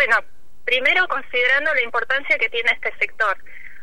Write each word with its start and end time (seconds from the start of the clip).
Bueno, 0.00 0.16
primero 0.64 1.06
considerando 1.08 1.74
la 1.74 1.82
importancia 1.82 2.38
que 2.38 2.48
tiene 2.48 2.70
este 2.72 2.90
sector. 2.96 3.36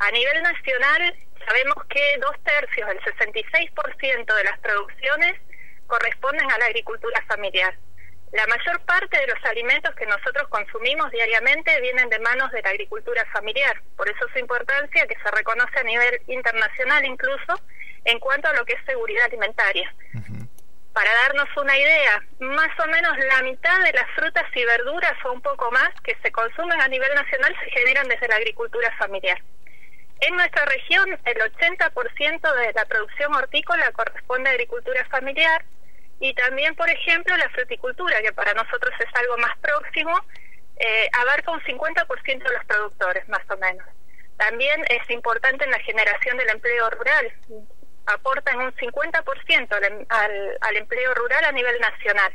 A 0.00 0.10
nivel 0.10 0.42
nacional 0.42 1.14
sabemos 1.46 1.76
que 1.88 2.18
dos 2.18 2.34
tercios, 2.42 2.90
el 2.90 2.98
66% 2.98 4.34
de 4.34 4.42
las 4.42 4.58
producciones 4.58 5.34
corresponden 5.86 6.50
a 6.50 6.58
la 6.58 6.66
agricultura 6.66 7.24
familiar. 7.28 7.78
La 8.32 8.44
mayor 8.48 8.80
parte 8.86 9.20
de 9.20 9.26
los 9.28 9.38
alimentos 9.44 9.94
que 9.94 10.06
nosotros 10.06 10.48
consumimos 10.48 11.12
diariamente 11.12 11.80
vienen 11.80 12.08
de 12.08 12.18
manos 12.18 12.50
de 12.50 12.62
la 12.62 12.70
agricultura 12.70 13.24
familiar, 13.26 13.80
por 13.96 14.10
eso 14.10 14.26
su 14.32 14.40
importancia 14.40 15.06
que 15.06 15.14
se 15.14 15.30
reconoce 15.30 15.78
a 15.78 15.84
nivel 15.84 16.22
internacional 16.26 17.04
incluso 17.04 17.54
en 18.04 18.18
cuanto 18.18 18.48
a 18.48 18.54
lo 18.54 18.64
que 18.64 18.72
es 18.72 18.84
seguridad 18.84 19.26
alimentaria. 19.26 19.94
Para 20.92 21.10
darnos 21.22 21.48
una 21.56 21.76
idea, 21.76 22.22
más 22.40 22.70
o 22.82 22.86
menos 22.88 23.16
la 23.18 23.42
mitad 23.42 23.78
de 23.84 23.92
las 23.92 24.10
frutas 24.16 24.44
y 24.54 24.64
verduras 24.64 25.14
o 25.24 25.32
un 25.32 25.40
poco 25.40 25.70
más 25.70 25.90
que 26.02 26.16
se 26.22 26.32
consumen 26.32 26.80
a 26.80 26.88
nivel 26.88 27.14
nacional 27.14 27.54
se 27.62 27.70
generan 27.70 28.08
desde 28.08 28.28
la 28.28 28.36
agricultura 28.36 28.94
familiar. 28.98 29.40
En 30.20 30.34
nuestra 30.34 30.64
región, 30.66 31.18
el 31.24 31.38
80% 31.38 32.54
de 32.56 32.72
la 32.74 32.84
producción 32.86 33.34
hortícola 33.34 33.90
corresponde 33.92 34.50
a 34.50 34.52
agricultura 34.52 35.04
familiar, 35.06 35.64
y 36.20 36.34
también, 36.34 36.74
por 36.74 36.88
ejemplo, 36.90 37.34
la 37.36 37.48
fruticultura, 37.48 38.20
que 38.20 38.32
para 38.32 38.52
nosotros 38.52 38.92
es 39.00 39.20
algo 39.20 39.38
más 39.38 39.56
próximo, 39.58 40.12
eh, 40.76 41.08
abarca 41.18 41.50
un 41.50 41.62
50% 41.62 42.44
de 42.44 42.52
los 42.52 42.64
productores, 42.66 43.26
más 43.28 43.42
o 43.48 43.56
menos. 43.56 43.86
También 44.36 44.84
es 44.90 45.08
importante 45.10 45.64
en 45.64 45.70
la 45.70 45.78
generación 45.80 46.36
del 46.36 46.50
empleo 46.50 46.90
rural, 46.90 47.32
aportan 48.14 48.58
un 48.60 48.72
50% 48.74 49.72
al, 49.72 50.06
al, 50.08 50.58
al 50.60 50.76
empleo 50.76 51.14
rural 51.14 51.44
a 51.44 51.52
nivel 51.52 51.78
nacional. 51.80 52.32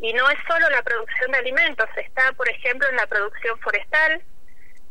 Y 0.00 0.12
no 0.12 0.28
es 0.28 0.38
solo 0.46 0.68
la 0.70 0.82
producción 0.82 1.30
de 1.32 1.38
alimentos, 1.38 1.88
está, 1.96 2.32
por 2.32 2.48
ejemplo, 2.48 2.88
en 2.88 2.96
la 2.96 3.06
producción 3.06 3.58
forestal, 3.60 4.22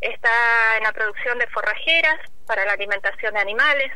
está 0.00 0.76
en 0.78 0.84
la 0.84 0.92
producción 0.92 1.38
de 1.38 1.46
forrajeras 1.48 2.20
para 2.46 2.64
la 2.64 2.72
alimentación 2.72 3.34
de 3.34 3.40
animales, 3.40 3.92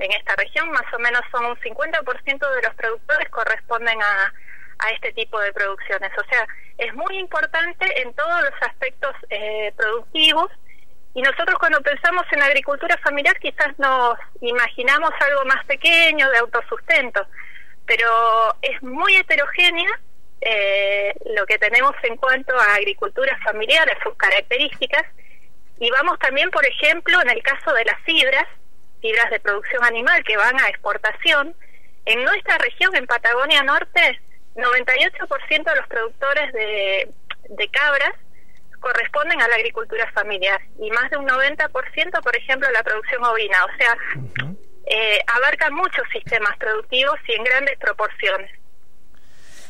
en 0.00 0.10
esta 0.12 0.34
región, 0.36 0.70
más 0.70 0.92
o 0.94 0.98
menos 0.98 1.20
son 1.30 1.44
un 1.44 1.56
50% 1.56 2.54
de 2.54 2.62
los 2.62 2.74
productores 2.74 3.28
corresponden 3.28 4.02
a, 4.02 4.32
a 4.78 4.90
este 4.90 5.12
tipo 5.12 5.38
de 5.40 5.52
producciones. 5.52 6.10
O 6.18 6.24
sea, 6.24 6.46
es 6.78 6.94
muy 6.94 7.18
importante 7.18 8.02
en 8.02 8.12
todos 8.14 8.42
los 8.42 8.62
aspectos 8.62 9.14
eh, 9.28 9.72
productivos 9.76 10.50
y 11.14 11.22
nosotros 11.22 11.58
cuando 11.58 11.80
pensamos 11.80 12.24
en 12.30 12.42
agricultura 12.42 12.96
familiar 12.98 13.36
quizás 13.38 13.76
nos 13.78 14.16
imaginamos 14.40 15.10
algo 15.20 15.44
más 15.44 15.64
pequeño, 15.64 16.30
de 16.30 16.38
autosustento, 16.38 17.26
pero 17.86 18.54
es 18.62 18.80
muy 18.82 19.16
heterogénea 19.16 19.90
eh, 20.40 21.14
lo 21.34 21.44
que 21.46 21.58
tenemos 21.58 21.94
en 22.04 22.16
cuanto 22.16 22.58
a 22.58 22.74
agricultura 22.76 23.36
familiar, 23.44 23.90
a 23.90 24.02
sus 24.02 24.14
características, 24.16 25.04
y 25.80 25.90
vamos 25.90 26.18
también, 26.18 26.50
por 26.50 26.64
ejemplo, 26.64 27.20
en 27.22 27.30
el 27.30 27.42
caso 27.42 27.72
de 27.72 27.84
las 27.84 27.98
fibras, 28.02 28.46
fibras 29.00 29.30
de 29.30 29.40
producción 29.40 29.82
animal 29.84 30.22
que 30.24 30.36
van 30.36 30.58
a 30.60 30.68
exportación, 30.68 31.54
en 32.04 32.24
nuestra 32.24 32.58
región, 32.58 32.94
en 32.94 33.06
Patagonia 33.06 33.62
Norte, 33.62 34.20
98% 34.54 35.64
de 35.64 35.76
los 35.76 35.86
productores 35.88 36.52
de, 36.52 37.08
de 37.48 37.68
cabras 37.68 38.14
corresponden 38.80 39.40
a 39.40 39.48
la 39.48 39.54
agricultura 39.54 40.10
familiar 40.12 40.60
y 40.78 40.90
más 40.90 41.10
de 41.10 41.16
un 41.16 41.26
90%, 41.26 42.22
por 42.22 42.36
ejemplo, 42.36 42.68
a 42.68 42.72
la 42.72 42.82
producción 42.82 43.22
ovina. 43.24 43.58
O 43.64 43.76
sea, 43.76 43.96
eh, 44.86 45.18
abarcan 45.26 45.74
muchos 45.74 46.04
sistemas 46.12 46.56
productivos 46.58 47.16
y 47.28 47.32
en 47.32 47.44
grandes 47.44 47.78
proporciones. 47.78 48.50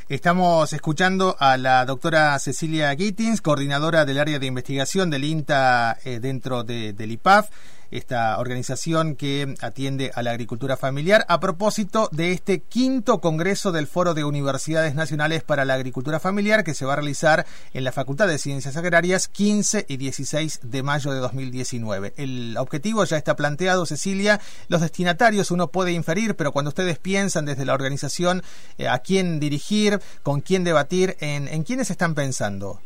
Estamos 0.08 0.72
escuchando 0.72 1.36
a 1.38 1.56
la 1.56 1.84
doctora 1.84 2.36
Cecilia 2.40 2.92
Gittins, 2.96 3.40
coordinadora 3.40 4.04
del 4.04 4.18
área 4.18 4.40
de 4.40 4.46
investigación 4.46 5.08
del 5.08 5.22
INTA 5.22 5.98
eh, 6.04 6.18
dentro 6.18 6.64
de, 6.64 6.92
del 6.92 7.12
IPAF 7.12 7.48
esta 7.90 8.38
organización 8.38 9.16
que 9.16 9.54
atiende 9.60 10.10
a 10.14 10.22
la 10.22 10.30
agricultura 10.30 10.76
familiar, 10.76 11.24
a 11.28 11.40
propósito 11.40 12.08
de 12.12 12.32
este 12.32 12.60
quinto 12.60 13.20
Congreso 13.20 13.72
del 13.72 13.86
Foro 13.86 14.14
de 14.14 14.24
Universidades 14.24 14.94
Nacionales 14.94 15.42
para 15.42 15.64
la 15.64 15.74
Agricultura 15.74 16.20
Familiar 16.20 16.64
que 16.64 16.74
se 16.74 16.84
va 16.84 16.94
a 16.94 16.96
realizar 16.96 17.46
en 17.72 17.84
la 17.84 17.92
Facultad 17.92 18.28
de 18.28 18.38
Ciencias 18.38 18.76
Agrarias 18.76 19.28
15 19.28 19.86
y 19.88 19.96
16 19.96 20.60
de 20.62 20.82
mayo 20.82 21.12
de 21.12 21.20
2019. 21.20 22.14
El 22.16 22.56
objetivo 22.58 23.04
ya 23.04 23.16
está 23.16 23.36
planteado, 23.36 23.86
Cecilia, 23.86 24.40
los 24.68 24.80
destinatarios 24.80 25.50
uno 25.50 25.68
puede 25.68 25.92
inferir, 25.92 26.36
pero 26.36 26.52
cuando 26.52 26.70
ustedes 26.70 26.98
piensan 26.98 27.44
desde 27.44 27.64
la 27.64 27.74
organización 27.74 28.42
eh, 28.78 28.88
a 28.88 28.98
quién 29.00 29.40
dirigir, 29.40 30.00
con 30.22 30.40
quién 30.40 30.64
debatir, 30.64 31.16
¿en, 31.20 31.48
en 31.48 31.64
quiénes 31.64 31.90
están 31.90 32.14
pensando? 32.14 32.80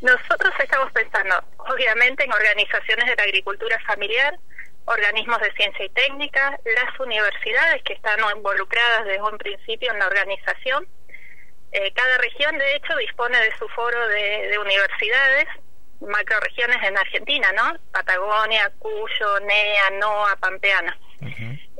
Nosotros 0.00 0.52
estamos 0.58 0.90
pensando, 0.92 1.44
obviamente, 1.58 2.24
en 2.24 2.32
organizaciones 2.32 3.06
de 3.06 3.16
la 3.16 3.22
agricultura 3.24 3.78
familiar, 3.86 4.38
organismos 4.86 5.38
de 5.40 5.52
ciencia 5.52 5.84
y 5.84 5.90
técnica, 5.90 6.58
las 6.64 6.98
universidades 7.00 7.82
que 7.82 7.92
están 7.92 8.18
involucradas 8.34 9.04
desde 9.04 9.22
un 9.22 9.36
principio 9.38 9.92
en 9.92 9.98
la 9.98 10.06
organización. 10.06 10.88
Eh, 11.72 11.92
cada 11.92 12.18
región, 12.18 12.58
de 12.58 12.76
hecho, 12.76 12.96
dispone 12.96 13.38
de 13.40 13.56
su 13.58 13.68
foro 13.68 14.08
de, 14.08 14.48
de 14.48 14.58
universidades, 14.58 15.46
macroregiones 16.00 16.82
en 16.82 16.96
Argentina, 16.96 17.52
¿no? 17.52 17.78
Patagonia, 17.92 18.72
Cuyo, 18.78 19.40
NEA, 19.40 19.90
NOA, 20.00 20.36
Pampeana. 20.36 20.98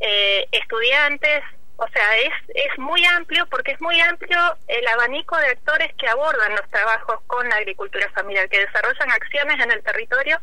eh, 0.03 0.47
estudiantes, 0.53 1.43
o 1.81 1.89
sea, 1.89 2.19
es, 2.19 2.33
es 2.55 2.79
muy 2.79 3.03
amplio 3.07 3.47
porque 3.47 3.73
es 3.73 3.81
muy 3.81 3.99
amplio 4.03 4.39
el 4.69 4.87
abanico 4.89 5.35
de 5.39 5.47
actores 5.47 5.91
que 5.95 6.07
abordan 6.09 6.53
los 6.53 6.69
trabajos 6.69 7.21
con 7.27 7.49
la 7.49 7.57
agricultura 7.57 8.07
familiar, 8.11 8.51
que 8.51 8.61
desarrollan 8.61 9.11
acciones 9.11 9.65
en 9.65 9.71
el 9.73 9.83
territorio 9.83 10.39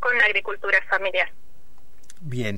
con 0.00 0.16
la 0.18 0.24
agricultura 0.26 0.78
familiar. 0.90 1.32
Bien. 2.20 2.50